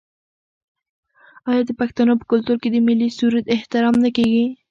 آیا 1.51 1.61
د 1.67 1.71
پښتنو 1.79 2.13
په 2.19 2.25
کلتور 2.31 2.57
کې 2.63 2.69
د 2.71 2.77
ملي 2.87 3.09
سرود 3.17 3.45
احترام 3.55 3.95
نه 4.03 4.09
کیږي؟ 4.15 4.45